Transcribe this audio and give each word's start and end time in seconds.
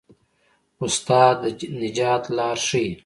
استاد 0.83 1.37
د 1.59 1.59
نجات 1.81 2.23
لار 2.37 2.57
ښيي. 2.67 2.91